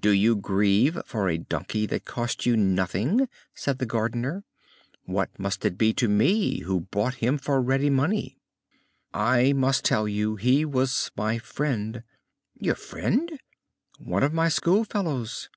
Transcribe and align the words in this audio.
"Do 0.00 0.10
you 0.10 0.34
grieve 0.34 1.00
for 1.06 1.28
a 1.28 1.38
donkey 1.38 1.86
that 1.86 2.04
cost 2.04 2.44
you 2.44 2.56
nothing?" 2.56 3.28
said 3.54 3.78
the 3.78 3.86
gardener. 3.86 4.42
"What 5.04 5.38
must 5.38 5.64
it 5.64 5.78
be 5.78 5.92
to 5.92 6.08
me, 6.08 6.62
who 6.62 6.80
bought 6.90 7.14
him 7.22 7.38
for 7.38 7.62
ready 7.62 7.88
money?" 7.88 8.36
"I 9.14 9.52
must 9.52 9.84
tell 9.84 10.08
you 10.08 10.34
he 10.34 10.64
was 10.64 11.12
my 11.16 11.38
friend!" 11.38 12.02
"Your 12.58 12.74
friend?" 12.74 13.38
"One 14.00 14.24
of 14.24 14.32
my 14.34 14.48
school 14.48 14.82
fellows!" 14.82 15.48